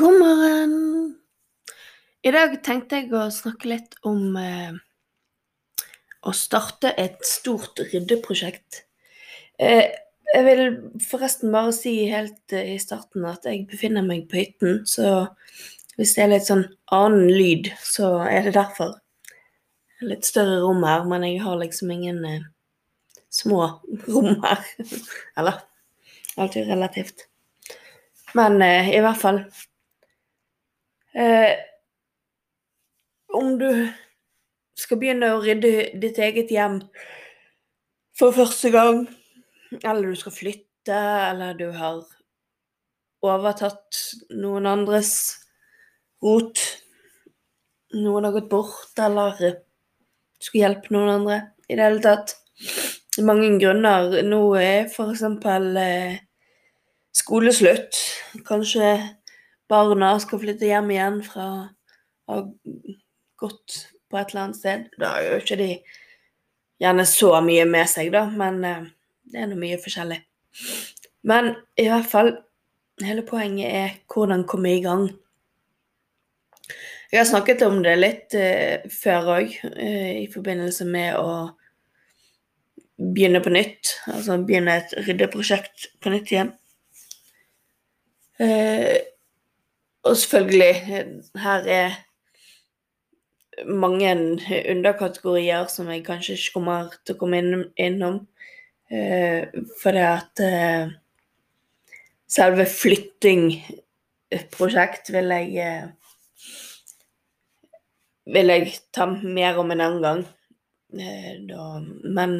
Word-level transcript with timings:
God! 0.00 0.70
I 2.24 2.30
dag 2.32 2.54
tenkte 2.64 3.02
jeg 3.02 3.10
å 3.12 3.26
snakke 3.34 3.68
litt 3.68 3.98
om 4.08 4.32
eh, 4.40 4.72
å 6.24 6.32
starte 6.36 6.94
et 6.96 7.18
stort 7.28 7.82
ryddeprosjekt. 7.90 8.86
Eh, 9.60 9.92
jeg 10.32 10.46
vil 10.46 10.64
forresten 11.04 11.52
bare 11.52 11.76
si 11.76 11.94
helt 12.08 12.56
eh, 12.56 12.72
i 12.78 12.80
starten 12.80 13.28
at 13.28 13.44
jeg 13.44 13.66
befinner 13.68 14.06
meg 14.06 14.24
på 14.30 14.40
hytten, 14.40 14.82
så 14.88 15.28
hvis 15.98 16.16
det 16.16 16.24
er 16.24 16.32
litt 16.32 16.48
sånn 16.48 16.64
annen 16.96 17.28
lyd, 17.28 17.72
så 17.84 18.14
er 18.24 18.48
det 18.48 18.56
derfor. 18.56 18.96
Litt 20.00 20.24
større 20.24 20.62
rom 20.64 20.80
her, 20.88 21.04
men 21.12 21.28
jeg 21.28 21.42
har 21.44 21.60
liksom 21.60 21.92
ingen 21.92 22.24
eh, 22.24 22.46
små 23.28 23.66
rom 24.08 24.38
her. 24.48 24.64
Eller 25.36 25.60
alltid 26.40 26.72
relativt. 26.72 27.26
Men 28.32 28.62
eh, 28.64 28.94
i 28.96 29.02
hvert 29.04 29.20
fall 29.20 29.44
eh, 31.14 31.56
Om 33.30 33.58
du 33.60 33.70
skal 34.74 34.98
begynne 34.98 35.34
å 35.34 35.42
rydde 35.42 35.90
ditt 36.02 36.18
eget 36.18 36.50
hjem 36.50 36.80
for 38.18 38.34
første 38.34 38.72
gang, 38.74 39.04
eller 39.80 40.10
du 40.10 40.18
skal 40.18 40.34
flytte, 40.34 40.96
eller 41.30 41.54
du 41.54 41.68
har 41.76 42.02
overtatt 43.22 44.00
noen 44.34 44.66
andres 44.66 45.12
rot. 46.24 46.60
Noen 47.94 48.26
har 48.26 48.34
gått 48.34 48.50
bort, 48.50 48.92
eller 48.98 49.38
skulle 50.40 50.64
hjelpe 50.64 50.94
noen 50.94 51.14
andre. 51.20 51.40
I 51.70 51.78
det 51.78 51.86
hele 51.86 52.02
tatt. 52.04 52.34
Mange 53.26 53.50
grunner. 53.60 54.20
Nå 54.26 54.40
er 54.60 54.88
f.eks. 54.88 55.24
Eh, 55.84 56.18
skoleslutt. 57.20 57.98
Kanskje 58.46 58.92
barna 59.70 60.12
skal 60.22 60.42
flytte 60.42 60.68
hjem 60.68 60.90
igjen 60.94 61.20
fra 61.26 61.46
å 61.50 62.34
ha 62.34 62.42
gått 63.40 63.80
på 64.10 64.18
et 64.18 64.32
eller 64.32 64.44
annet 64.44 64.58
sted. 64.58 64.86
Da 65.00 65.14
gjør 65.22 65.44
ikke 65.44 65.60
de 65.60 65.70
gjerne 66.80 67.06
så 67.08 67.32
mye 67.44 67.66
med 67.68 67.90
seg, 67.90 68.10
da, 68.14 68.26
men 68.30 68.60
eh, 68.66 68.86
det 69.30 69.42
er 69.42 69.50
nå 69.50 69.58
mye 69.60 69.80
forskjellig. 69.80 70.20
Men 71.30 71.54
i 71.78 71.86
hvert 71.90 72.08
fall, 72.10 72.32
hele 73.04 73.24
poenget 73.26 73.70
er 73.70 73.98
hvordan 74.10 74.46
komme 74.48 74.74
i 74.76 74.84
gang. 74.84 75.08
Jeg 77.10 77.18
har 77.18 77.26
snakket 77.26 77.62
om 77.66 77.80
det 77.82 77.96
litt 77.98 78.34
eh, 78.38 78.86
før 78.94 79.32
òg, 79.36 79.54
eh, 79.74 80.22
i 80.22 80.26
forbindelse 80.30 80.86
med 80.86 81.18
å 81.18 81.50
begynne 83.00 83.40
på 83.42 83.52
nytt. 83.52 83.96
Altså 84.12 84.38
begynne 84.46 84.76
et 84.78 84.94
ryddeprosjekt 85.06 85.88
på 86.02 86.12
nytt 86.14 86.30
igjen. 86.30 86.52
Eh, 88.40 88.96
og 90.02 90.16
selvfølgelig, 90.16 90.74
her 91.36 91.60
er 91.68 91.90
mange 93.66 94.38
underkategorier 94.70 95.66
som 95.66 95.90
jeg 95.90 96.04
kanskje 96.04 96.32
ikke 96.32 96.52
kommer 96.54 96.88
til 97.04 97.14
å 97.14 97.18
komme 97.20 97.38
inn, 97.42 97.64
innom. 97.76 98.28
Eh, 98.90 99.46
for 99.82 99.90
det 99.94 100.06
at 100.06 100.40
eh, 100.42 100.88
selve 102.30 102.66
flyttingprosjekt 102.66 105.12
vil 105.14 105.28
jeg 105.36 105.56
eh, 105.62 105.86
vil 108.30 108.48
jeg 108.50 108.72
ta 108.94 109.06
mer 109.10 109.58
om 109.60 109.70
en 109.74 109.84
annen 109.86 110.02
gang. 110.02 110.22
Men 112.16 112.32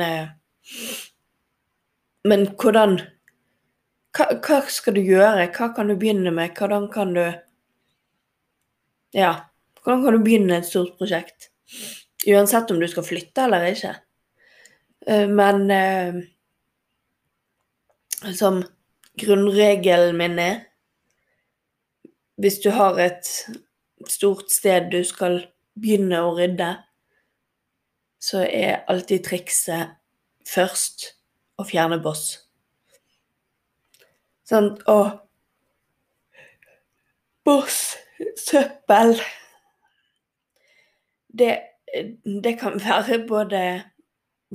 Men 2.24 2.40
hvordan 2.60 2.92
hva, 4.16 4.24
hva, 4.42 4.58
skal 4.66 4.94
du 4.98 5.02
gjøre? 5.06 5.52
Hva 5.54 5.66
kan 5.74 5.88
du 5.88 5.94
begynne 5.96 6.30
med? 6.34 6.50
Hvordan 6.58 6.88
kan 6.92 7.14
du 7.14 7.24
Ja, 9.16 9.32
hvordan 9.82 10.04
kan 10.04 10.14
du 10.14 10.22
begynne 10.22 10.58
et 10.60 10.68
stort 10.68 10.96
prosjekt? 10.98 11.50
Uansett 12.28 12.70
om 12.70 12.80
du 12.80 12.86
skal 12.88 13.06
flytte 13.06 13.46
eller 13.46 13.64
ikke. 13.70 13.94
Eh, 15.06 15.28
men 15.28 15.70
eh, 15.70 16.20
som 18.36 18.62
grunnregelen 19.20 20.16
min 20.16 20.38
er 20.38 20.66
Hvis 22.40 22.60
du 22.60 22.70
har 22.72 22.96
et 23.00 23.26
stort 24.08 24.48
sted 24.50 24.88
du 24.92 25.02
skal 25.04 25.42
begynne 25.76 26.22
å 26.24 26.30
rydde, 26.38 26.70
så 28.20 28.46
er 28.46 28.84
alltid 28.88 29.26
trikset 29.26 29.92
først 30.48 31.04
å 31.60 31.66
fjerne 31.68 31.98
boss. 32.00 32.38
Sånn 34.48 34.72
Og 34.88 35.20
boss, 37.44 37.98
søppel 38.38 39.14
det, 41.38 41.58
det, 42.24 42.58
kan 42.58 42.80
være 42.80 43.26
både 43.28 43.82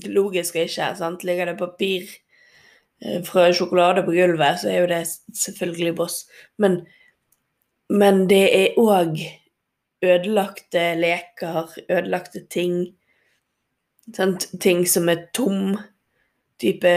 logisk 0.06 0.56
og 0.56 0.62
ikke. 0.62 0.92
sant? 0.98 1.24
Ligger 1.24 1.46
det 1.46 1.58
papir 1.60 2.04
eh, 3.02 3.24
fra 3.26 3.52
sjokolade 3.54 4.04
på 4.04 4.12
gulvet, 4.12 4.60
så 4.60 4.70
er 4.70 4.80
jo 4.80 4.92
det 4.92 5.08
selvfølgelig 5.34 5.96
boss. 5.96 6.26
Men, 6.58 6.82
men 7.90 8.30
det 8.30 8.44
er 8.60 8.80
òg 8.80 9.20
ødelagte 10.04 10.96
leker, 11.00 11.72
ødelagte 11.90 12.46
ting. 12.52 12.96
Sant? 14.16 14.50
Ting 14.62 14.88
som 14.88 15.10
er 15.10 15.28
tom. 15.34 15.78
Type 16.60 16.92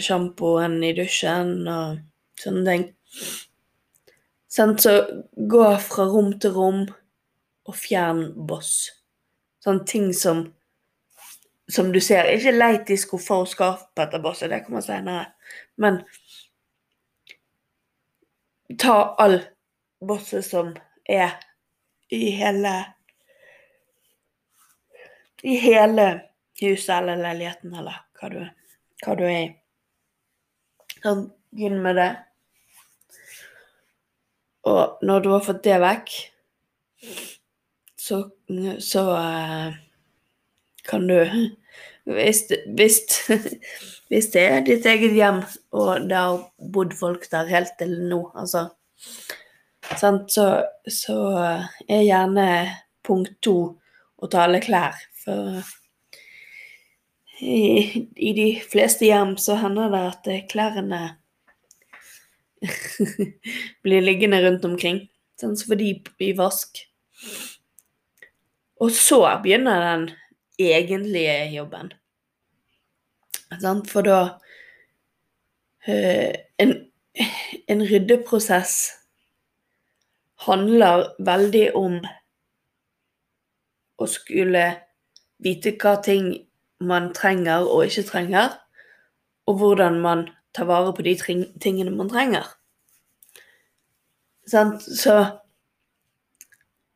sjampoen 0.00 0.78
i 0.84 0.94
dusjen 0.96 1.66
og 1.68 1.98
sånne 2.40 2.64
ting. 2.70 2.86
Sant? 4.54 4.84
Så 4.84 5.24
gå 5.34 5.64
fra 5.82 6.06
rom 6.10 6.34
til 6.38 6.54
rom 6.54 6.84
og 7.64 7.78
fjern 7.78 8.28
boss. 8.48 8.92
Sånne 9.64 9.88
ting 9.88 10.12
som 10.14 10.46
som 11.68 11.92
du 11.92 12.00
ser, 12.00 12.28
ikke 12.28 12.52
leit 12.52 12.90
i 12.92 12.96
skuffer 13.00 13.44
og 13.44 13.48
skap 13.48 14.00
etter 14.00 14.20
bosset, 14.22 14.50
det 14.52 14.64
kommer 14.66 14.84
senere. 14.84 15.30
Men 15.80 16.02
ta 18.80 19.14
all 19.20 19.38
bosset 20.04 20.44
som 20.44 20.74
er 21.08 21.38
i 22.12 22.34
hele 22.36 22.74
I 25.44 25.58
hele 25.60 26.04
huset 26.60 26.94
eller 26.94 27.18
leiligheten, 27.20 27.74
eller 27.76 27.98
hva 28.16 28.28
du, 28.32 28.38
hva 29.04 29.16
du 29.18 29.24
er 29.26 29.40
i. 29.42 29.48
Sånn, 31.02 31.26
begynn 31.52 31.82
med 31.84 31.98
det. 32.00 32.06
Og 34.70 35.04
når 35.04 35.24
du 35.24 35.30
har 35.34 35.44
fått 35.44 35.64
det 35.66 35.76
vekk, 35.82 36.14
så, 38.00 38.20
så 38.80 39.02
uh, 39.12 39.76
kan 40.88 41.06
du 41.08 41.18
hvis, 42.04 42.42
hvis, 42.76 42.98
hvis, 44.08 44.26
det 44.32 44.42
er 44.42 44.64
ditt 44.64 44.86
eget 44.86 45.14
hjem, 45.16 45.40
og 45.72 46.08
det 46.08 46.18
har 46.18 46.42
bodd 46.72 46.92
folk 46.98 47.24
der 47.32 47.48
helt 47.48 47.72
til 47.80 47.94
nå, 48.10 48.20
altså 48.36 48.66
sant, 49.96 50.32
så, 50.32 50.48
så, 50.88 51.16
er 51.88 52.04
gjerne 52.04 52.48
punkt 53.04 53.34
to 53.44 53.56
å 54.16 54.28
ta 54.32 54.44
alle 54.44 54.60
klær. 54.64 54.96
For 55.24 55.64
i, 57.40 58.04
i, 58.16 58.32
de 58.36 58.48
fleste 58.68 59.08
hjem 59.08 59.36
så 59.40 59.58
hender 59.60 59.92
det 59.92 60.04
at 60.12 60.30
klærne 60.52 61.02
blir 63.84 64.04
liggende 64.04 64.40
rundt 64.44 64.64
omkring. 64.64 65.04
Sånn 65.40 65.56
som 65.58 65.72
for 65.72 65.80
de 65.80 65.96
i 66.22 66.32
vask. 66.38 66.80
Og 68.82 68.90
så 68.94 69.20
begynner 69.42 69.84
den 69.84 70.08
egentlige 70.60 71.36
jobben. 71.54 71.92
For 73.88 74.06
da 74.06 74.18
uh, 75.86 76.32
en, 76.58 76.74
en 77.70 77.84
ryddeprosess 77.86 78.74
handler 80.46 81.08
veldig 81.22 81.68
om 81.78 82.00
å 83.94 84.08
skulle 84.10 84.64
vite 85.44 85.74
hva 85.80 85.96
ting 86.02 86.32
man 86.84 87.12
trenger 87.16 87.68
og 87.68 87.86
ikke 87.86 88.08
trenger, 88.10 88.56
og 89.46 89.60
hvordan 89.60 90.00
man 90.02 90.26
ta 90.54 90.64
vare 90.64 90.92
på 90.94 91.02
de 91.02 91.14
tingene 91.60 91.90
man 91.94 92.10
trenger. 92.10 92.46
Sant? 94.46 94.82
Så, 94.82 95.16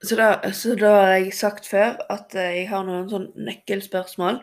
så, 0.04 0.16
da, 0.16 0.28
så 0.52 0.76
da 0.78 0.92
har 0.94 1.14
jeg 1.16 1.34
sagt 1.34 1.66
før 1.66 1.96
at 2.12 2.36
jeg 2.36 2.68
har 2.70 2.84
noen 2.86 3.08
sånn 3.10 3.30
nøkkelspørsmål. 3.48 4.42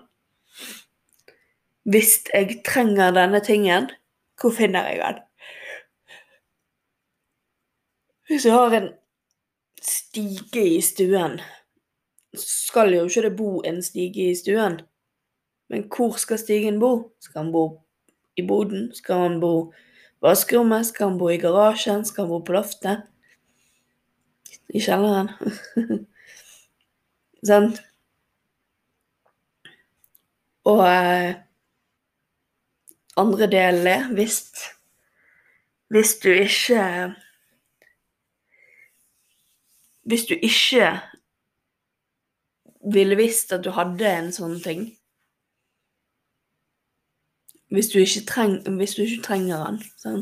Hvis 1.86 2.18
jeg 2.34 2.60
trenger 2.66 3.14
denne 3.16 3.42
tingen, 3.46 3.92
hvor 4.42 4.52
finner 4.56 4.90
jeg 4.90 5.02
den? 5.04 5.22
Hvis 8.26 8.48
jeg 8.48 8.58
har 8.58 8.74
en 8.74 8.90
stige 9.86 10.64
i 10.66 10.82
stuen, 10.82 11.38
skal 12.36 12.92
jo 12.96 13.06
ikke 13.06 13.28
det 13.28 13.36
bo 13.38 13.62
en 13.62 13.84
stige 13.86 14.32
i 14.32 14.36
stuen. 14.36 14.80
Men 15.70 15.86
hvor 15.94 16.18
skal 16.22 16.42
stigen 16.42 16.82
bo? 16.82 17.14
Skal 17.22 17.46
den 17.46 17.54
bo 17.54 17.85
i 18.36 18.46
boden? 18.48 18.90
Skal 18.96 19.16
han 19.28 19.40
bo 19.40 19.54
i 19.72 19.86
vaskerommet? 20.26 20.86
Skal 20.90 21.10
han 21.10 21.20
bo 21.20 21.30
i 21.30 21.40
garasjen? 21.42 22.06
Skal 22.06 22.26
han 22.26 22.34
bo 22.34 22.40
på 22.46 22.56
loftet? 22.56 23.06
I 24.74 24.82
kjelleren? 24.82 25.30
Sant? 27.46 27.82
Og 30.66 30.82
eh, 30.82 31.36
andre 33.22 33.48
delen 33.52 33.88
er 33.88 34.08
hvis, 34.18 34.40
hvis 35.94 36.16
du 36.24 36.32
ikke 36.32 37.14
Hvis 40.06 40.26
du 40.26 40.34
ikke 40.34 41.00
ville 42.94 43.16
visst 43.18 43.54
at 43.54 43.64
du 43.66 43.72
hadde 43.74 44.06
en 44.06 44.28
sånn 44.34 44.60
ting 44.62 44.84
Hvis 47.74 47.90
du 47.92 48.00
ikke, 48.00 48.26
treng, 48.30 48.60
hvis 48.78 48.96
du 48.96 49.02
ikke 49.04 49.24
trenger 49.26 49.64
den, 49.66 49.80
sånn, 50.00 50.22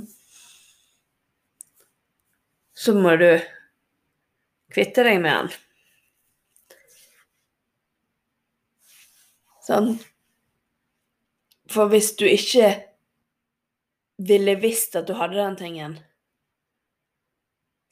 så 2.73 2.95
må 2.97 3.15
du 3.19 3.29
kvitte 4.73 5.03
deg 5.05 5.19
med 5.21 5.35
den. 5.35 5.51
Sånn. 9.63 9.93
For 11.71 11.91
hvis 11.91 12.13
du 12.19 12.25
ikke 12.27 12.73
ville 14.17 14.57
visst 14.61 14.97
at 14.99 15.07
du 15.07 15.15
hadde 15.17 15.39
den 15.39 15.55
tingen 15.57 15.95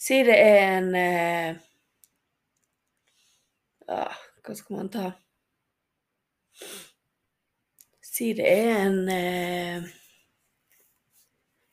Si 0.01 0.19
det 0.25 0.35
er 0.37 0.59
en 0.77 0.89
eh, 0.97 1.61
ah, 3.87 4.19
Hva 4.45 4.55
skal 4.57 4.77
man 4.77 4.91
ta? 4.93 5.11
Si 8.11 8.33
det 8.35 8.47
er 8.51 8.85
en 8.85 9.01
eh, 9.09 9.89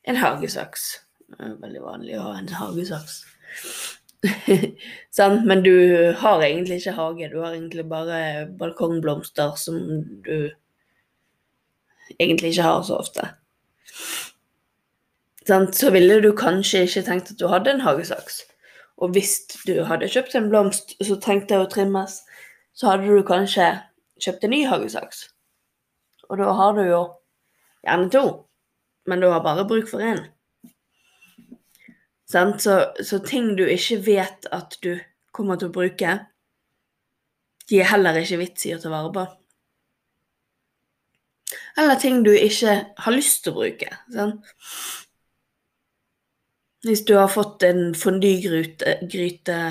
en 0.09 0.17
hagesaks. 0.17 0.87
Veldig 1.39 1.83
vanlig 1.85 2.17
å 2.17 2.29
ha 2.31 2.37
en 2.39 2.49
hagesaks. 2.57 3.21
sånn, 5.19 5.43
men 5.47 5.63
du 5.63 5.75
har 6.19 6.43
egentlig 6.43 6.81
ikke 6.81 6.97
hage, 6.97 7.29
du 7.31 7.39
har 7.43 7.53
egentlig 7.53 7.85
bare 7.91 8.49
balkongblomster 8.59 9.53
som 9.61 9.79
du 10.25 10.49
egentlig 12.17 12.55
ikke 12.55 12.67
har 12.67 12.83
så 12.89 12.99
ofte. 13.03 13.29
Sånn, 15.49 15.69
så 15.77 15.93
ville 15.95 16.19
du 16.25 16.33
kanskje 16.37 16.87
ikke 16.89 17.05
tenkt 17.07 17.33
at 17.35 17.41
du 17.41 17.47
hadde 17.53 17.77
en 17.77 17.85
hagesaks. 17.85 18.43
Og 18.99 19.13
hvis 19.15 19.37
du 19.69 19.77
hadde 19.87 20.11
kjøpt 20.11 20.35
en 20.35 20.49
blomst 20.51 20.97
som 20.99 21.21
trengte 21.23 21.61
å 21.61 21.69
trimmes, 21.71 22.23
så 22.75 22.93
hadde 22.93 23.13
du 23.13 23.23
kanskje 23.27 23.71
kjøpt 24.25 24.49
en 24.49 24.57
ny 24.57 24.65
hagesaks. 24.67 25.29
Og 26.29 26.41
da 26.41 26.53
har 26.53 26.75
du 26.77 26.83
jo 26.85 27.03
gjerne 27.87 28.11
to, 28.13 28.25
men 29.09 29.23
du 29.23 29.31
har 29.33 29.45
bare 29.45 29.67
bruk 29.69 29.89
for 29.89 30.05
én. 30.05 30.21
Så, 32.29 32.75
så, 33.01 33.19
ting 33.25 33.55
du 33.57 33.65
ikke 33.65 34.03
vet 34.05 34.49
at 34.53 34.77
du 34.85 34.99
kommer 35.33 35.57
til 35.57 35.71
å 35.71 35.73
bruke, 35.73 36.19
de 37.69 37.81
er 37.81 37.89
heller 37.89 38.21
ikke 38.21 38.41
vits 38.43 38.67
i 38.69 38.75
å 38.77 38.81
ta 38.83 38.93
vare 38.93 39.13
på. 39.15 39.25
Eller 41.81 42.01
ting 42.01 42.21
du 42.27 42.35
ikke 42.35 42.75
har 43.01 43.17
lyst 43.17 43.45
til 43.45 43.55
å 43.55 43.63
bruke. 43.63 43.89
Sant? 44.13 44.45
Hvis 46.85 47.05
du 47.09 47.15
har 47.17 47.31
fått 47.33 47.65
en 47.67 47.95
fondygryte 47.97 49.63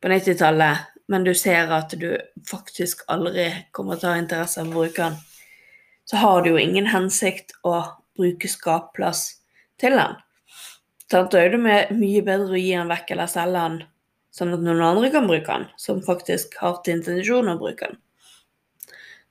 på 0.00 0.10
90-tallet, 0.12 0.93
men 1.08 1.24
du 1.24 1.34
ser 1.36 1.72
at 1.74 1.92
du 2.00 2.16
faktisk 2.48 3.04
aldri 3.12 3.50
kommer 3.76 4.00
til 4.00 4.08
å 4.08 4.12
ha 4.14 4.20
interesse 4.22 4.62
av 4.62 4.70
å 4.70 4.78
bruke 4.78 5.02
den, 5.02 5.18
så 6.04 6.20
har 6.20 6.44
du 6.44 6.52
jo 6.52 6.60
ingen 6.60 6.88
hensikt 6.92 7.54
å 7.64 7.80
bruke 8.16 8.48
skapplass 8.48 9.26
til 9.80 9.96
den. 9.98 10.16
Da 11.12 11.24
er 11.38 11.52
det 11.52 11.60
mye 11.60 12.22
bedre 12.24 12.54
å 12.54 12.60
gi 12.60 12.72
den 12.72 12.90
vekk 12.90 13.12
eller 13.14 13.30
selge 13.30 13.60
den, 13.60 13.82
sånn 14.34 14.54
at 14.56 14.64
noen 14.64 14.82
andre 14.84 15.12
kan 15.14 15.28
bruke 15.28 15.52
den, 15.52 15.68
som 15.80 16.00
faktisk 16.04 16.56
har 16.62 16.80
til 16.82 16.98
intensjon 16.98 17.52
å 17.52 17.58
bruke 17.60 17.92
den. 17.92 18.00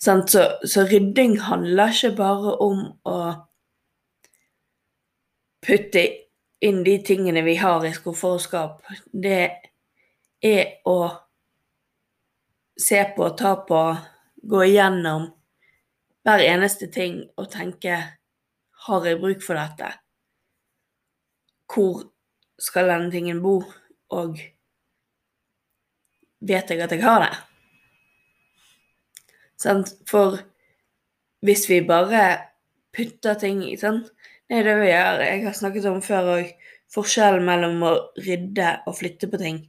Så, 0.03 0.19
så, 0.67 0.83
rydding 0.83 1.37
handler 1.39 1.93
ikke 1.93 2.11
bare 2.17 2.57
om 2.59 2.79
å 3.07 3.17
putte 5.63 6.03
inn 6.63 6.81
de 6.83 6.97
tingene 7.07 7.43
vi 7.45 7.55
har 7.55 7.85
i 7.87 7.93
skuffer 7.95 8.35
og 8.35 8.43
skap. 8.43 8.81
Det 9.11 9.45
er 10.43 10.73
å 10.83 10.97
se 12.79 13.03
på, 13.15 13.29
ta 13.37 13.55
på, 13.67 13.81
gå 14.43 14.63
igjennom 14.65 15.29
hver 16.23 16.39
eneste 16.45 16.87
ting 16.91 17.19
og 17.37 17.49
tenke 17.51 17.97
har 18.87 19.07
jeg 19.07 19.19
bruk 19.19 19.43
for 19.43 19.59
dette? 19.59 19.89
Hvor 21.73 22.03
skal 22.61 22.91
denne 22.91 23.11
tingen 23.11 23.41
bo? 23.43 23.59
Og 24.13 24.37
vet 26.43 26.69
jeg 26.69 26.83
at 26.83 26.91
jeg 26.91 27.03
har 27.03 27.23
det? 27.23 27.33
For 30.09 30.39
hvis 31.43 31.65
vi 31.69 31.79
bare 31.87 32.23
putter 32.95 33.39
ting 33.39 33.63
i 33.65 33.75
sånn 33.79 34.03
er 34.53 34.67
det 34.67 34.75
vi 34.79 34.89
gjør. 34.91 35.23
Jeg 35.23 35.45
har 35.47 35.55
snakket 35.57 35.87
om 35.89 36.01
før 36.03 36.35
òg. 36.37 36.51
Forskjellen 36.93 37.45
mellom 37.47 37.79
å 37.87 37.93
rydde 38.21 38.69
og 38.85 38.97
flytte 38.99 39.29
på 39.31 39.39
ting. 39.41 39.63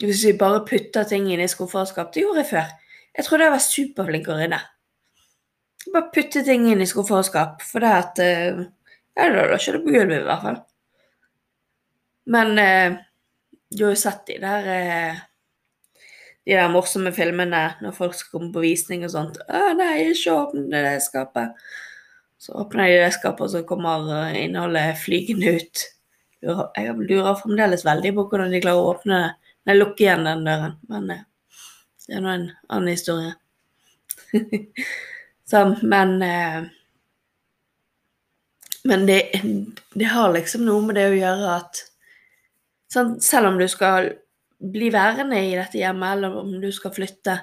Hvis 0.00 0.24
vi 0.24 0.36
bare 0.40 0.62
putter 0.64 1.04
ting 1.08 1.26
inn 1.28 1.42
i 1.44 1.48
skuffer 1.50 1.82
og 1.82 1.90
skap 1.90 2.14
Det 2.14 2.22
gjorde 2.24 2.40
jeg 2.40 2.50
før. 2.54 2.70
Jeg 3.16 3.26
trodde 3.26 3.46
jeg 3.46 3.52
var 3.52 3.64
superflink 3.64 4.30
å 4.30 4.36
rydde. 4.38 4.60
Bare 5.92 6.12
putte 6.14 6.44
ting 6.46 6.66
inn 6.70 6.80
i 6.80 6.88
skuffer 6.88 7.20
og 7.20 7.26
skap. 7.28 7.64
For 7.66 7.84
det 7.84 7.92
at 7.98 8.22
eh, 8.24 8.64
Ja, 9.18 9.26
da 9.28 9.46
var 9.50 9.56
ikke 9.58 9.74
det 9.76 9.82
på 9.84 9.94
gulvet, 9.96 10.22
i 10.22 10.28
hvert 10.28 10.44
fall. 10.46 10.60
Men 12.30 12.58
eh, 12.62 12.96
du 13.74 13.84
har 13.84 13.94
jo 13.94 14.00
sett 14.00 14.24
de 14.30 14.38
der 14.42 14.70
eh, 14.74 15.20
de 16.46 16.56
der 16.56 16.72
morsomme 16.72 17.12
filmene 17.14 17.62
når 17.82 17.94
folk 17.94 18.16
skal 18.16 18.38
komme 18.38 18.52
på 18.54 18.64
visning 18.64 19.04
og 19.06 19.12
sånt. 19.12 19.38
'Å 19.44 19.74
nei, 19.78 20.10
ikke 20.14 20.34
åpne 20.34 20.84
det 20.86 20.96
skapet.' 21.04 21.54
Så 22.40 22.54
åpner 22.56 22.88
de 22.88 23.00
det 23.02 23.12
skapet, 23.12 23.42
og 23.44 23.50
så 23.52 23.60
kommer 23.68 24.06
eh, 24.16 24.44
innholdet 24.46 24.96
flygende 25.02 25.58
ut. 25.60 25.82
Jeg 26.40 26.94
lurer 26.96 27.36
fremdeles 27.36 27.84
veldig 27.84 28.14
på 28.16 28.24
hvordan 28.30 28.54
de 28.54 28.62
klarer 28.64 28.80
å 28.80 28.94
åpne 28.94 29.18
det. 29.20 29.39
Nei, 29.66 29.76
lukke 29.76 30.04
igjen 30.04 30.26
den 30.26 30.44
døren. 30.46 30.76
Men 30.88 31.10
eh, 31.14 31.24
det 32.06 32.16
er 32.16 32.24
nå 32.24 32.32
en 32.32 32.48
annen 32.68 32.92
historie. 32.92 33.34
så, 35.50 35.64
men 35.82 36.20
eh, 36.22 36.60
Men 38.82 39.06
det, 39.06 39.42
det, 39.92 40.04
har 40.08 40.32
liksom 40.32 40.62
noe 40.64 40.80
med 40.86 40.96
det 40.96 41.02
å 41.10 41.16
gjøre 41.18 41.48
at 41.52 41.82
sånn, 42.92 43.18
Selv 43.20 43.50
om 43.50 43.58
du 43.60 43.66
skal 43.68 44.14
bli 44.60 44.88
værende 44.92 45.36
i 45.36 45.52
dette 45.56 45.76
hjemmet, 45.80 46.16
eller 46.16 46.36
om 46.40 46.54
du 46.62 46.70
skal 46.72 46.92
flytte, 46.92 47.36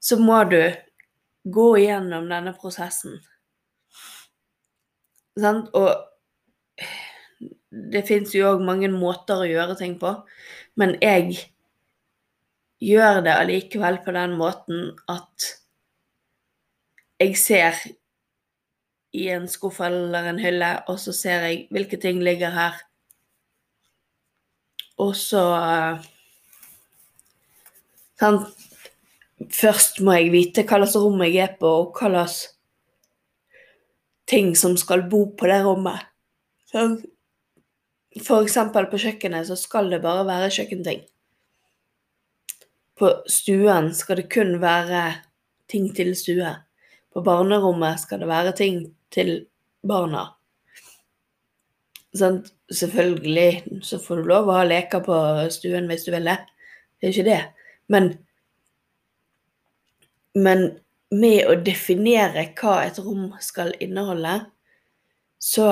så 0.00 0.16
må 0.20 0.42
du 0.48 0.60
gå 1.44 1.68
igjennom 1.78 2.28
denne 2.28 2.52
prosessen. 2.56 3.18
Sant? 5.38 5.70
Og 5.72 6.82
det 7.70 8.04
fins 8.08 8.34
jo 8.36 8.50
òg 8.52 8.64
mange 8.64 8.90
måter 8.92 9.40
å 9.40 9.48
gjøre 9.48 9.76
ting 9.78 9.96
på, 10.00 10.12
men 10.78 10.94
jeg 11.02 11.38
gjør 12.78 13.22
det 13.26 13.34
allikevel 13.34 13.98
på 14.04 14.14
den 14.14 14.36
måten 14.38 14.92
at 15.10 15.48
jeg 17.18 17.34
ser 17.40 17.80
i 19.18 19.24
en 19.34 19.48
skuff 19.50 19.80
eller 19.82 20.28
en 20.30 20.38
hylle, 20.38 20.68
og 20.86 21.00
så 21.02 21.14
ser 21.16 21.48
jeg 21.48 21.64
hvilke 21.74 21.98
ting 21.98 22.22
ligger 22.22 22.54
her. 22.54 22.78
Og 24.98 25.16
så 25.16 25.42
Sånn, 28.18 28.40
først 29.54 30.00
må 30.02 30.16
jeg 30.16 30.32
vite 30.32 30.64
hva 30.66 30.80
slags 30.80 30.96
rom 30.98 31.20
jeg 31.22 31.36
er 31.38 31.52
på, 31.60 31.70
og 31.70 31.92
hva 31.94 32.08
slags 32.10 32.38
ting 34.28 34.56
som 34.58 34.74
skal 34.76 35.04
bo 35.10 35.20
på 35.38 35.46
det 35.46 35.60
rommet. 35.62 36.02
Sånn. 36.68 36.98
Eksempel 38.16 38.88
på 38.88 39.00
kjøkkenet 39.02 39.48
så 39.50 39.56
skal 39.58 39.90
det 39.92 40.00
bare 40.04 40.24
være 40.26 40.52
kjøkkenting. 40.54 41.04
På 42.98 43.12
stuen 43.30 43.92
skal 43.94 44.22
det 44.22 44.30
kun 44.32 44.56
være 44.62 45.02
ting 45.70 45.90
til 45.94 46.14
stue. 46.18 46.54
På 47.12 47.22
barnerommet 47.24 48.00
skal 48.00 48.24
det 48.24 48.30
være 48.30 48.54
ting 48.56 48.80
til 49.14 49.46
barna. 49.86 50.24
Sånn, 52.16 52.40
selvfølgelig 52.72 53.82
så 53.84 54.00
får 54.00 54.20
du 54.20 54.30
lov 54.32 54.48
å 54.48 54.56
ha 54.58 54.64
leker 54.66 55.04
på 55.04 55.18
stuen 55.52 55.86
hvis 55.90 56.06
du 56.08 56.12
vil 56.14 56.26
det. 56.30 56.38
Det 56.98 57.08
er 57.08 57.14
ikke 57.14 57.28
det. 57.28 57.40
Men, 57.92 58.10
men 60.34 60.64
med 61.14 61.46
å 61.48 61.56
definere 61.64 62.48
hva 62.58 62.80
et 62.88 62.98
rom 63.04 63.30
skal 63.44 63.74
inneholde, 63.84 64.40
så 65.38 65.68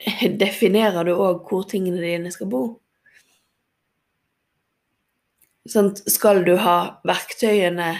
definerer 0.42 1.04
du 1.04 1.14
òg 1.14 1.44
hvor 1.48 1.66
tingene 1.68 2.00
dine 2.02 2.32
skal 2.32 2.50
bo. 2.52 2.62
Sånn, 5.70 5.92
skal 6.08 6.42
du 6.46 6.54
ha 6.58 6.76
verktøyene 7.06 7.92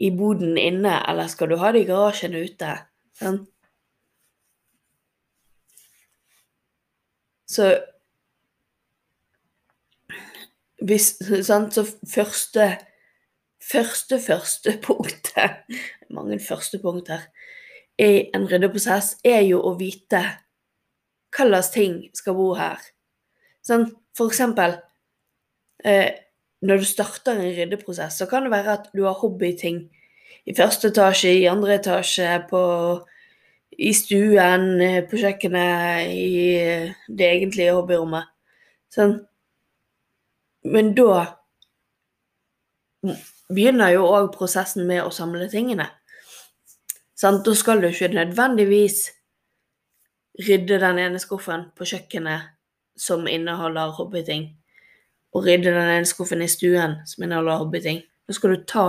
i 0.00 0.10
boden 0.16 0.58
inne, 0.58 0.96
eller 1.08 1.30
skal 1.30 1.52
du 1.52 1.58
ha 1.60 1.70
det 1.72 1.84
i 1.84 1.88
garasjen 1.88 2.34
ute? 2.34 2.74
Sånn? 3.20 3.44
Så 7.50 7.70
hvis 10.80 11.18
sant, 11.44 11.74
Så 11.74 11.84
første 12.08 12.78
Første, 13.60 14.16
første 14.18 14.78
punktet 14.86 15.66
Mange 16.10 16.38
første 16.40 16.78
punkt 16.80 17.10
her. 17.12 17.26
I 18.00 18.30
en 18.34 18.46
ryddeprosess 18.48 19.18
er 19.24 19.42
jo 19.44 19.60
å 19.60 19.74
vite 19.78 20.22
hva 21.30 21.46
slags 21.46 21.70
ting 21.74 22.00
skal 22.16 22.36
bo 22.38 22.52
her. 22.58 22.80
Sånn, 23.66 23.86
for 24.16 24.32
eksempel 24.32 24.78
eh, 25.84 26.16
når 26.60 26.82
du 26.82 26.88
starter 26.88 27.38
en 27.38 27.54
ryddeprosess, 27.56 28.18
så 28.20 28.28
kan 28.28 28.44
det 28.44 28.52
være 28.52 28.76
at 28.76 28.90
du 28.96 29.04
har 29.06 29.18
hobbyting 29.20 29.84
i 30.48 30.54
første 30.56 30.90
etasje, 30.90 31.32
i 31.40 31.48
andre 31.48 31.76
etasje, 31.78 32.28
på, 32.50 32.62
i 33.78 33.92
stuen, 33.96 34.66
eh, 34.84 35.00
på 35.08 35.20
kjøkkenet, 35.20 36.10
i 36.12 36.32
eh, 36.60 36.96
det 37.08 37.28
egentlige 37.28 37.76
hobbyrommet. 37.76 38.28
Sånn. 38.92 39.20
Men 40.68 40.92
da 40.96 41.22
begynner 43.50 43.94
jo 43.94 44.08
òg 44.10 44.28
prosessen 44.34 44.84
med 44.88 45.04
å 45.04 45.14
samle 45.14 45.48
tingene. 45.52 45.88
Sånn, 47.16 47.40
da 47.44 47.54
skal 47.56 47.80
du 47.80 47.88
ikke 47.88 48.10
nødvendigvis 48.12 49.06
rydde 50.38 50.78
den 50.80 50.98
ene 50.98 51.18
skuffen 51.18 51.68
på 51.76 51.86
kjøkkenet 51.88 52.52
som 53.00 53.26
inneholder 53.28 53.94
hobbyting, 53.96 54.50
og 55.34 55.46
rydde 55.46 55.72
den 55.72 55.94
ene 55.96 56.08
skuffen 56.08 56.42
i 56.42 56.50
stuen 56.50 57.00
som 57.06 57.24
inneholder 57.24 57.62
hobbyting. 57.62 58.02
Da 58.26 58.36
skal 58.36 58.54
du 58.54 58.64
ta 58.68 58.86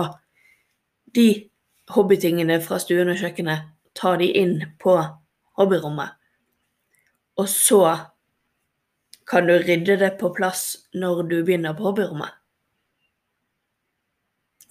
de 1.14 1.28
hobbytingene 1.92 2.60
fra 2.62 2.78
stuen 2.82 3.10
og 3.12 3.20
kjøkkenet, 3.20 3.68
ta 3.94 4.14
de 4.16 4.28
inn 4.38 4.58
på 4.80 4.96
hobbyrommet. 5.58 6.14
Og 7.36 7.48
så 7.48 7.82
kan 9.28 9.48
du 9.48 9.56
rydde 9.58 9.96
det 10.00 10.14
på 10.20 10.32
plass 10.36 10.76
når 10.94 11.22
du 11.28 11.36
begynner 11.44 11.76
på 11.76 11.90
hobbyrommet. 11.90 12.32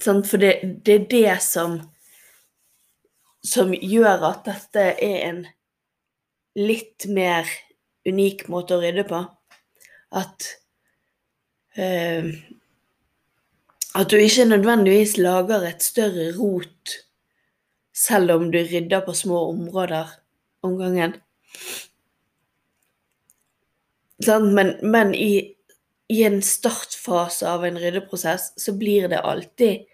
For 0.02 0.38
det, 0.42 0.82
det, 0.86 0.96
er 0.96 1.06
det 1.10 1.42
som, 1.46 1.78
som 3.46 3.74
gjør 3.74 4.24
at 4.32 4.46
dette 4.48 4.86
er 4.98 5.18
en 5.30 5.44
litt 6.58 7.06
mer 7.08 7.48
unik 8.08 8.48
måte 8.52 8.78
å 8.78 8.82
rydde 8.82 9.06
på. 9.10 9.22
At 10.12 10.48
uh, 11.78 12.32
At 13.92 14.12
du 14.12 14.16
ikke 14.16 14.48
nødvendigvis 14.48 15.18
lager 15.20 15.66
et 15.68 15.84
større 15.84 16.32
rot 16.38 17.00
selv 17.92 18.32
om 18.38 18.52
du 18.52 18.60
rydder 18.64 19.04
på 19.06 19.14
små 19.14 19.50
områder 19.50 20.08
om 20.64 20.78
gangen. 20.80 21.18
Men, 24.28 24.76
men 24.82 25.16
i, 25.16 25.56
i, 26.08 26.24
en 26.24 26.42
startfase 26.46 27.50
av 27.50 27.66
en 27.66 27.80
ryddeprosess 27.82 28.52
så 28.62 28.74
blir 28.78 29.10
det 29.10 29.20
alltid 29.20 29.88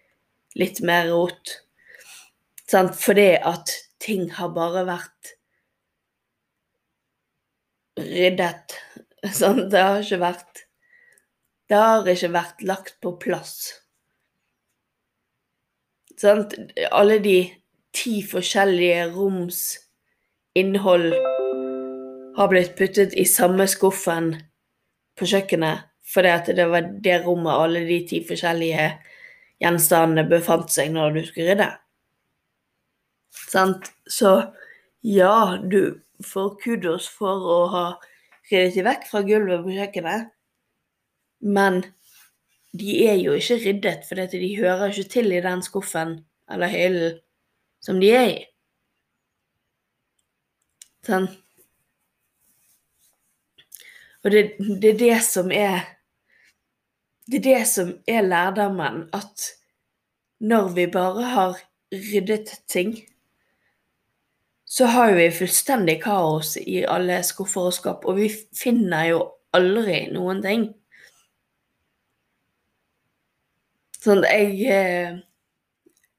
litt 0.59 0.81
mer 0.85 1.09
rot. 1.13 1.55
Sant? 2.67 2.97
Fordi 2.99 3.31
at 3.39 3.71
ting 4.03 4.27
har 4.35 4.51
bare 4.55 4.83
vært 4.87 5.36
ryddet. 7.97 8.77
Sånn, 9.39 9.67
Det 9.71 9.81
har 9.81 10.01
ikke 10.03 10.21
vært 10.21 10.63
Det 11.67 11.77
har 11.81 12.07
ikke 12.07 12.31
vært 12.31 12.63
lagt 12.63 12.99
på 13.03 13.15
plass. 13.19 13.57
Sant? 16.17 16.55
Alle 16.91 17.19
de 17.21 17.39
ti 17.97 18.21
forskjellige 18.25 19.09
roms 19.13 19.59
innhold 20.57 21.11
har 22.37 22.49
blitt 22.49 22.77
puttet 22.77 23.13
i 23.17 23.25
samme 23.27 23.67
skuffen 23.69 24.31
på 25.17 25.27
kjøkkenet 25.29 25.85
fordi 26.07 26.55
det 26.55 26.65
var 26.71 26.87
det 27.03 27.17
rommet 27.25 27.51
alle 27.51 27.83
de 27.83 27.97
ti 28.07 28.21
forskjellige 28.23 28.87
gjenstandene 29.59 30.23
befant 30.29 30.71
seg 30.71 30.93
når 30.93 31.17
du 31.17 31.21
skulle 31.27 31.51
rydde. 31.51 31.67
Sant? 33.51 33.91
Så 34.07 34.31
ja, 35.03 35.57
du 35.59 35.99
får 36.25 36.55
kudos 36.63 37.07
for 37.11 37.45
å 37.53 37.59
ha 37.73 37.85
ryddet 38.49 38.75
de 38.77 38.83
vekk 38.87 39.07
fra 39.09 39.21
gulvet 39.27 39.63
på 39.65 39.75
kjøkkenet, 39.75 40.29
men 41.43 41.81
de 42.77 42.93
er 43.07 43.17
jo 43.19 43.35
ikke 43.37 43.59
ryddet, 43.63 44.05
for 44.07 44.19
de 44.19 44.51
hører 44.57 44.91
ikke 44.91 45.11
til 45.17 45.33
i 45.33 45.43
den 45.43 45.63
skuffen 45.65 46.19
eller 46.51 46.71
hyllen 46.71 47.19
som 47.83 47.99
de 48.01 48.11
er 48.13 48.29
i. 48.31 48.39
Sånn. 51.07 51.27
Og 54.25 54.33
det, 54.33 54.41
det, 54.59 54.89
er 54.89 54.97
det 54.99 55.19
som 55.23 55.51
er 55.55 55.85
Det 57.27 57.39
er 57.39 57.45
det 57.45 57.61
som 57.67 57.93
er 58.07 58.27
lærdommen, 58.27 59.05
at 59.13 59.51
når 60.39 60.69
vi 60.75 60.85
bare 60.91 61.23
har 61.33 61.57
ryddet 61.91 62.53
ting, 62.67 62.93
så 64.69 64.85
har 64.85 65.13
vi 65.15 65.29
fullstendig 65.31 66.01
kaos 66.03 66.57
i 66.59 66.81
alle 66.83 67.21
skuffer 67.23 67.69
og 67.69 67.75
skap, 67.75 68.03
og 68.03 68.17
vi 68.19 68.27
finner 68.55 69.07
jo 69.13 69.21
aldri 69.55 70.01
noen 70.11 70.41
ting. 70.43 70.65
Sånn 74.03 74.21
jeg 74.27 74.59
eh, 74.71 75.15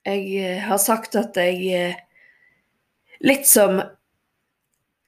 Jeg 0.08 0.60
har 0.64 0.80
sagt 0.80 1.14
at 1.16 1.36
jeg 1.36 1.60
eh, 1.76 2.00
Litt 3.20 3.46
som 3.48 3.80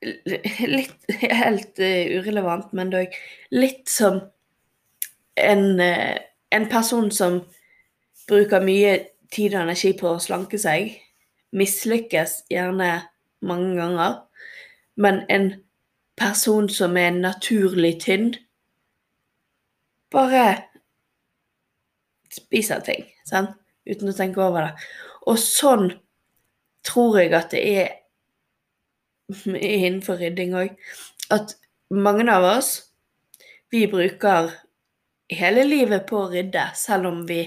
litt 0.00 1.11
helt 1.42 1.80
urelevant, 1.80 2.73
men 2.73 2.92
dog 2.92 3.16
litt 3.52 3.88
som 3.88 4.20
en, 5.40 5.64
en, 5.80 6.66
person 6.73 7.11
som 7.12 7.37
bruker 8.28 8.64
mye 8.64 8.94
tid 9.32 9.54
og 9.54 9.66
energi 9.66 9.92
på 10.00 10.14
å 10.14 10.23
slanke 10.23 10.59
seg, 10.59 10.94
mislykkes 11.52 12.40
gjerne 12.50 12.90
mange 13.40 13.75
ganger, 13.76 14.18
men 14.97 15.23
en 15.28 15.52
person 16.20 16.68
som 16.68 16.97
er 16.97 17.11
naturlig 17.16 17.94
tynn, 18.04 18.35
bare 20.11 20.44
spiser 22.30 22.82
ting, 22.85 23.06
sant? 23.28 23.56
uten 23.88 24.11
å 24.12 24.14
tenke 24.14 24.42
over 24.44 24.68
det. 24.68 24.88
Og 25.26 25.38
sånn 25.40 25.88
tror 26.87 27.16
jeg 27.20 27.32
at 27.35 27.54
det 27.54 27.62
er 27.64 27.88
innenfor 29.56 30.20
rydding 30.20 30.54
òg, 30.59 30.76
at 31.32 31.56
mange 31.90 32.26
av 32.30 32.47
oss, 32.47 32.75
vi 33.70 33.87
bruker 33.90 34.50
hele 35.30 35.64
livet 35.66 36.06
på 36.09 36.25
å 36.25 36.30
rydde, 36.30 36.70
selv 36.78 37.11
om 37.11 37.23
vi 37.28 37.42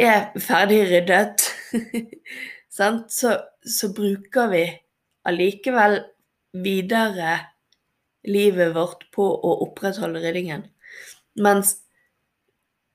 er 0.00 0.30
ferdig 0.40 0.82
ryddet. 0.88 1.46
så, 2.72 3.36
så 3.60 3.92
bruker 3.92 4.48
vi 4.52 4.64
allikevel 5.28 5.98
videre 6.52 7.38
livet 8.28 8.74
vårt 8.76 9.08
på 9.14 9.26
å 9.26 9.54
opprettholde 9.66 10.22
ryddingen. 10.22 10.64
Mens 11.42 11.76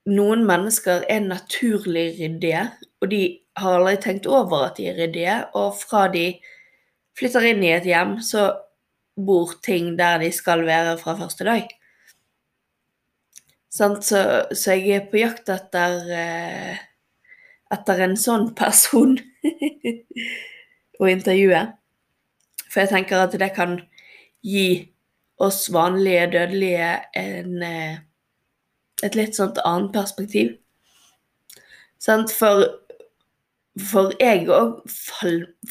noen 0.08 0.44
mennesker 0.48 1.04
er 1.10 1.26
naturlig 1.26 2.16
ryddige, 2.18 2.68
og 3.02 3.12
de 3.12 3.22
har 3.58 3.78
aldri 3.78 3.98
tenkt 4.02 4.28
over 4.30 4.68
at 4.68 4.78
de 4.78 4.88
er 4.90 4.98
ryddige, 4.98 5.40
og 5.58 5.76
fra 5.78 6.06
de 6.12 6.30
flytter 7.18 7.50
inn 7.50 7.64
i 7.66 7.74
et 7.74 7.86
hjem, 7.88 8.18
så 8.24 8.50
bor 9.18 9.56
ting 9.64 9.96
der 9.98 10.20
de 10.22 10.30
skal 10.34 10.62
være 10.66 10.96
fra 11.00 11.16
første 11.18 11.46
dag. 11.46 11.66
Så, 13.68 13.90
så, 14.00 14.74
jeg 14.74 14.94
er 14.96 15.08
på 15.10 15.20
jakt 15.20 15.50
etter, 15.52 15.98
eh, 16.14 16.78
etter 17.74 18.00
en 18.06 18.16
sånn 18.18 18.48
person 18.58 19.18
å 21.00 21.10
intervjue. 21.10 21.62
For 22.68 22.82
jeg 22.82 22.92
tenker 22.92 23.22
at 23.22 23.36
det 23.40 23.50
kan 23.56 23.78
gi 24.44 24.88
oss 25.42 25.68
vanlige 25.72 26.26
dødelige 26.34 26.90
en, 27.16 27.62
eh, 27.62 27.98
et 29.02 29.14
litt 29.14 29.38
sånt 29.38 29.60
annet 29.64 29.92
perspektiv. 29.94 30.56
For, 32.02 32.66
For 33.78 34.10
jeg 34.18 34.48
òg 34.50 34.82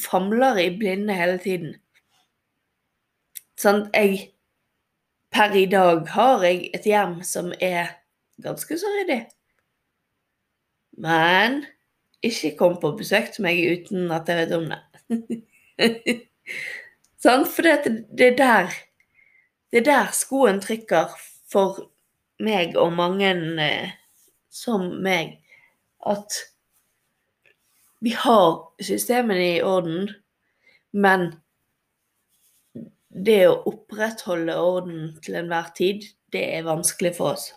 famler 0.00 0.56
i 0.56 0.70
blinde 0.78 1.12
hele 1.12 1.36
tiden. 1.38 1.74
Sånn, 3.58 3.90
jeg 3.92 4.30
Per 5.30 5.52
i 5.52 5.66
dag 5.68 6.06
har 6.08 6.42
jeg 6.42 6.70
et 6.74 6.86
hjem 6.88 7.18
som 7.22 7.50
er 7.60 7.90
ganske 8.42 8.78
så 8.80 8.92
ryddig. 8.94 9.26
Men 10.96 11.66
ikke 12.24 12.56
kom 12.58 12.76
på 12.80 12.92
besøk 12.98 13.30
til 13.34 13.46
meg 13.46 13.60
uten 13.62 14.10
at 14.14 14.28
jeg 14.28 14.40
vet 14.40 14.54
om 14.56 14.66
det. 14.72 14.80
sånn, 17.24 17.46
for 17.46 17.66
det, 17.66 17.94
det, 18.10 18.32
er 18.32 18.38
der 18.38 18.76
Det 19.72 19.82
er 19.82 19.88
der 19.88 20.12
skoen 20.16 20.60
trykker 20.64 21.12
for 21.50 21.88
meg 22.42 22.76
og 22.78 22.94
mange 22.96 23.32
eh, 23.62 23.90
som 24.50 24.88
meg, 25.02 25.36
at 26.06 26.38
vi 28.00 28.14
har 28.14 28.62
systemene 28.80 29.56
i 29.56 29.62
orden, 29.62 30.08
men 30.92 31.32
det 33.08 33.40
å 33.48 33.58
opprettholde 33.68 34.54
orden 34.54 35.16
til 35.24 35.38
enhver 35.40 35.72
tid, 35.76 36.06
det 36.32 36.44
er 36.58 36.68
vanskelig 36.68 37.14
for 37.18 37.34
oss. 37.34 37.50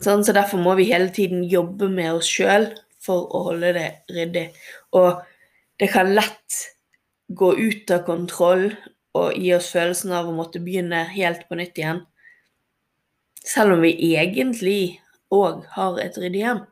Sånn, 0.00 0.22
så 0.24 0.32
derfor 0.32 0.62
må 0.62 0.74
vi 0.78 0.88
hele 0.88 1.10
tiden 1.12 1.42
jobbe 1.44 1.90
med 1.92 2.14
oss 2.16 2.28
sjøl 2.30 2.70
for 3.04 3.28
å 3.36 3.42
holde 3.50 3.74
det 3.76 3.88
ryddig. 4.12 4.46
Og 4.96 5.20
det 5.80 5.90
kan 5.92 6.14
lett 6.16 6.60
gå 7.28 7.52
ut 7.56 7.92
av 7.92 8.06
kontroll 8.06 8.70
og 9.16 9.36
gi 9.36 9.52
oss 9.56 9.70
følelsen 9.74 10.14
av 10.16 10.28
å 10.30 10.34
måtte 10.34 10.62
begynne 10.62 11.04
helt 11.12 11.46
på 11.48 11.58
nytt 11.58 11.78
igjen. 11.78 12.04
Selv 13.40 13.76
om 13.76 13.84
vi 13.84 13.92
egentlig 14.12 15.00
òg 15.32 15.64
har 15.76 15.98
et 16.02 16.16
ryddig 16.20 16.44
hjem. 16.44 16.64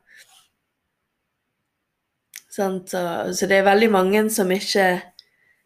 Sånn, 2.49 2.79
så, 2.89 3.01
så, 3.33 3.47
det 3.47 3.59
er 3.59 3.69
veldig 3.69 3.91
mange 3.93 4.25
som 4.33 4.49
ikke 4.51 4.89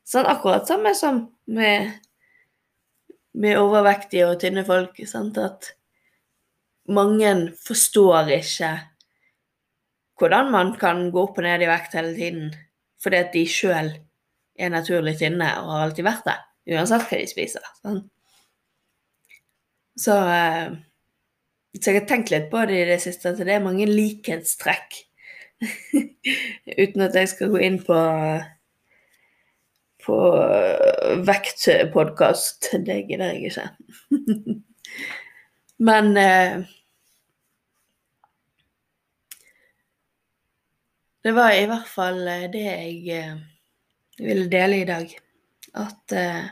Sånn 0.03 0.27
akkurat 0.27 0.67
samme 0.67 0.91
som 0.99 1.21
med, 1.47 1.93
med 3.39 3.55
overvektige 3.55 4.25
og 4.27 4.41
tynne 4.41 4.65
folk. 4.67 4.97
Sant? 5.07 5.39
At 5.39 5.69
mange 6.91 7.33
forstår 7.63 8.31
ikke 8.39 8.71
hvordan 10.19 10.51
man 10.53 10.73
kan 10.79 11.09
gå 11.11 11.23
opp 11.25 11.39
og 11.39 11.45
ned 11.45 11.63
i 11.63 11.69
vekt 11.69 11.95
hele 11.97 12.13
tiden. 12.15 12.49
Fordi 13.03 13.19
at 13.19 13.33
de 13.35 13.43
sjøl 13.49 13.91
er 14.59 14.71
naturlig 14.71 15.17
tynne 15.19 15.49
og 15.59 15.71
har 15.73 15.85
alltid 15.87 16.07
vært 16.07 16.27
det. 16.27 16.37
Uansett 16.73 17.07
hva 17.09 17.19
de 17.19 17.27
spiser. 17.27 17.71
Sånn. 17.81 18.03
Så, 19.99 20.15
eh, 20.15 20.75
så 21.75 21.91
jeg 21.91 22.01
har 22.01 22.07
tenkt 22.09 22.31
litt 22.31 22.47
på 22.51 22.63
det 22.69 22.79
i 22.79 22.87
det 22.93 23.01
siste, 23.03 23.33
at 23.33 23.41
det 23.41 23.57
er 23.57 23.65
mange 23.65 23.85
likhetstrekk 23.89 25.01
Uten 26.83 27.03
at 27.05 27.15
jeg 27.15 27.29
skal 27.31 27.51
gå 27.53 27.61
inn 27.63 27.77
på 27.83 27.97
på 30.03 30.17
vektpodkast. 31.23 32.73
Det 32.83 32.97
gidder 33.07 33.31
jeg 33.31 33.51
ikke. 33.53 33.67
Men 35.83 36.17
eh, 36.17 36.63
Det 41.23 41.31
var 41.31 41.53
i 41.55 41.67
hvert 41.69 41.87
fall 41.87 42.25
eh, 42.27 42.49
det 42.51 42.61
jeg 42.65 42.95
eh, 43.15 43.35
ville 44.19 44.49
dele 44.51 44.81
i 44.81 44.87
dag. 44.87 45.13
At 45.79 46.15
eh, 46.19 46.49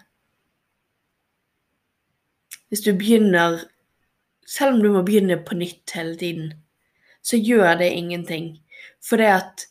hvis 2.72 2.86
du 2.86 2.94
begynner 2.96 3.60
Selv 4.52 4.76
om 4.76 4.80
du 4.84 4.90
må 4.92 5.02
begynne 5.08 5.38
på 5.48 5.56
nytt 5.56 5.94
hele 5.96 6.18
tiden, 6.20 6.48
så 7.24 7.38
gjør 7.40 7.78
det 7.80 7.88
ingenting. 7.96 8.50
For 9.00 9.22
det 9.22 9.30
at 9.32 9.62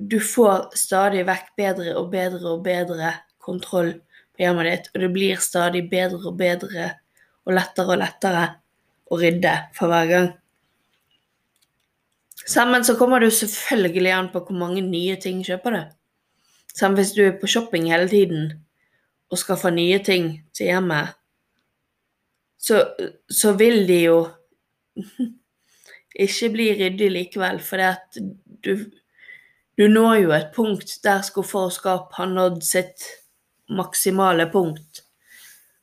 du 0.00 0.16
får 0.24 0.70
stadig 0.78 1.26
vekk 1.28 1.50
bedre 1.58 1.96
og 2.00 2.08
bedre 2.14 2.54
og 2.54 2.62
bedre 2.64 3.10
kontroll 3.44 3.90
på 4.32 4.40
hjemmet 4.40 4.70
ditt, 4.70 4.88
og 4.94 5.04
det 5.04 5.10
blir 5.12 5.42
stadig 5.44 5.82
bedre 5.90 6.22
og 6.30 6.38
bedre 6.40 6.86
og 7.44 7.58
lettere 7.58 7.92
og 7.92 8.00
lettere 8.00 8.46
å 9.10 9.18
rydde 9.20 9.54
for 9.76 9.92
hver 9.92 10.10
gang. 10.10 10.28
Sammen 12.46 12.84
så 12.86 12.94
kommer 12.98 13.20
det 13.20 13.30
jo 13.30 13.38
selvfølgelig 13.40 14.12
an 14.14 14.30
på 14.30 14.44
hvor 14.46 14.58
mange 14.58 14.82
nye 14.84 15.16
ting 15.22 15.42
kjøper 15.46 15.74
du. 15.74 15.80
Sammen 16.76 17.00
hvis 17.00 17.14
du 17.16 17.24
er 17.24 17.38
på 17.40 17.48
shopping 17.50 17.88
hele 17.90 18.08
tiden 18.10 18.50
og 19.32 19.40
skaffer 19.40 19.74
nye 19.74 19.98
ting 20.04 20.28
til 20.54 20.70
hjemmet, 20.70 21.16
så, 22.58 22.82
så 23.30 23.54
vil 23.58 23.82
de 23.88 23.98
jo 24.04 24.20
ikke 26.26 26.52
bli 26.54 26.68
ryddig 26.78 27.10
likevel, 27.12 27.58
fordi 27.62 27.88
at 27.88 28.20
du, 28.64 28.86
du 29.78 29.86
når 29.90 30.14
jo 30.22 30.34
et 30.36 30.52
punkt 30.54 30.94
der 31.04 31.26
skuffer 31.26 31.68
og 31.68 31.74
skap 31.74 32.14
har 32.18 32.30
nådd 32.30 32.62
sitt 32.64 33.08
maksimale 33.68 34.46
punkt. 34.52 35.02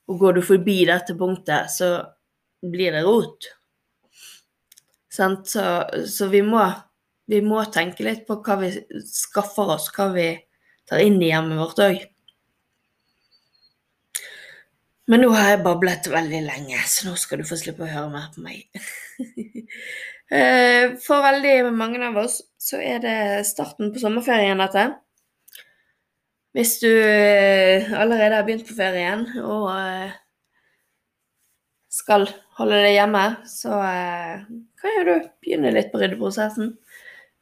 Og 0.08 0.20
går 0.20 0.40
du 0.40 0.42
forbi 0.46 0.84
dette 0.88 1.16
punktet, 1.20 1.72
så 1.72 1.96
blir 2.72 2.96
det 2.96 3.04
rot. 3.04 3.50
Så, 5.14 5.28
så 6.10 6.28
vi, 6.32 6.42
må, 6.42 6.64
vi, 7.30 7.42
må, 7.46 7.62
tenke 7.70 8.06
litt 8.06 8.24
på 8.26 8.40
hva 8.42 8.58
vi 8.64 8.72
skaffer 9.06 9.76
oss, 9.76 9.92
hva 9.94 10.10
vi 10.16 10.32
tar 10.90 11.04
inn 11.04 11.20
i 11.22 11.30
hjemmet 11.30 11.60
vårt 11.62 11.84
òg. 11.86 12.02
Men 15.12 15.20
nå 15.22 15.34
har 15.36 15.52
jeg 15.52 15.64
bablet 15.66 16.08
veldig 16.10 16.42
lenge, 16.46 16.80
så 16.88 17.10
nå 17.10 17.18
skal 17.20 17.44
du 17.44 17.46
få 17.46 17.60
slippe 17.60 17.84
å 17.84 17.92
høre 17.92 18.10
mer 18.14 18.32
på 18.34 18.46
meg. 18.48 18.68
Eh, 20.34 20.96
for 21.04 21.22
veldig 21.22 21.68
mange 21.78 22.00
av 22.02 22.16
oss 22.18 22.40
så 22.58 22.80
er 22.82 23.02
det 23.04 23.44
starten 23.46 23.92
på 23.94 24.00
sommerferien, 24.02 24.58
dette. 24.58 24.88
Hvis 26.58 26.80
du 26.82 26.90
eh, 26.90 27.92
allerede 27.94 28.40
har 28.40 28.48
begynt 28.48 28.66
på 28.66 28.74
ferien 28.74 29.28
og 29.44 29.68
eh, 29.76 30.16
skal 31.94 32.26
holde 32.60 32.82
deg 32.86 32.96
hjemme, 32.98 33.24
så 33.50 33.80
kan 34.80 34.98
jo 34.98 35.06
du 35.08 35.14
begynne 35.44 35.74
litt 35.76 35.92
på 35.94 36.02
ryddeprosessen. 36.02 36.76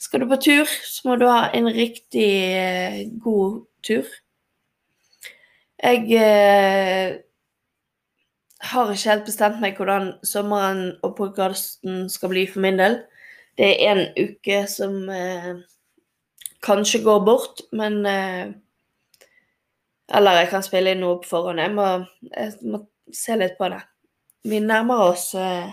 Skal 0.01 0.23
du 0.23 0.29
på 0.31 0.39
tur, 0.41 0.65
så 0.65 1.09
må 1.09 1.17
du 1.19 1.27
ha 1.29 1.49
en 1.53 1.67
riktig 1.69 2.29
god 3.21 3.61
tur. 3.85 4.07
Jeg 5.81 7.21
har 8.61 8.91
ikke 8.91 9.09
helt 9.09 9.25
bestemt 9.25 9.61
meg 9.61 9.77
hvordan 9.79 10.11
sommeren 10.27 10.83
og 11.05 11.15
podkasten 11.17 12.05
skal 12.13 12.31
bli 12.33 12.45
for 12.49 12.63
min 12.63 12.79
del. 12.81 12.99
Det 13.57 13.71
er 13.83 13.91
en 13.91 14.03
uke 14.17 14.63
som 14.69 15.09
eh, 15.09 15.53
kanskje 16.63 17.03
går 17.03 17.23
bort, 17.25 17.65
men 17.71 18.05
eh, 18.05 18.51
Eller 20.11 20.41
jeg 20.41 20.47
kan 20.51 20.63
spille 20.63 20.91
inn 20.91 20.99
noe 20.99 21.21
på 21.21 21.29
forhånd. 21.29 21.59
Jeg 21.63 21.71
må, 21.71 21.85
jeg 22.35 22.67
må 22.67 22.81
se 23.15 23.37
litt 23.39 23.53
på 23.55 23.69
det. 23.71 23.79
Vi 24.43 24.59
nærmer 24.59 25.03
oss 25.11 25.35
eh, 25.35 25.67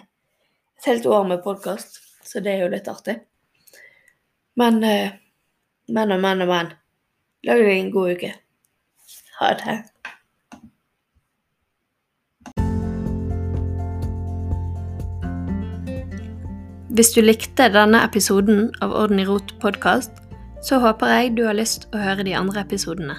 et 0.78 0.86
helt 0.86 1.06
år 1.06 1.24
med 1.28 1.40
podkast, 1.44 2.02
så 2.24 2.40
det 2.44 2.52
er 2.52 2.66
jo 2.66 2.72
litt 2.74 2.88
artig. 2.90 3.14
Men 4.60 4.82
eh, 4.84 5.14
men 5.88 6.12
og 6.12 6.20
men 6.20 6.44
og 6.44 6.50
men. 6.50 6.74
Lag 7.48 7.62
deg 7.64 7.78
en 7.78 7.92
god 7.94 8.10
uke. 8.18 8.34
Ha 9.38 9.54
det. 9.56 9.76
Hvis 16.92 17.14
du 17.14 17.22
likte 17.22 17.70
denne 17.72 18.02
episoden 18.04 18.66
av 18.84 18.92
Orden 18.92 19.22
i 19.22 19.24
rot 19.24 19.54
podkast, 19.62 20.12
så 20.60 20.82
håper 20.82 21.14
jeg 21.14 21.36
du 21.38 21.46
har 21.46 21.56
lyst 21.56 21.86
å 21.94 22.02
høre 22.02 22.26
de 22.26 22.34
andre 22.36 22.66
episodene. 22.66 23.16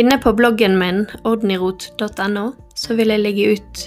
Inne 0.00 0.18
på 0.18 0.32
bloggen 0.34 0.74
min 0.80 1.04
ordenirot.no 1.22 2.48
så 2.74 2.96
vil 2.98 3.14
jeg 3.14 3.22
legge 3.22 3.52
ut 3.54 3.86